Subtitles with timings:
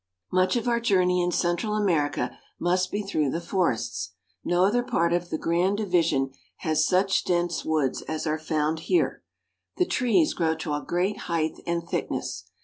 [0.31, 4.13] Much of our journey in Central America must be through the forests.
[4.43, 6.31] No other part of the grand division
[6.61, 9.21] has such dense woods as are found here.
[9.77, 12.45] The trees grow to a great height and thickness.